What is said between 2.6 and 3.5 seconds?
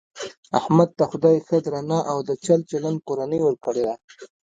چلن کورنۍ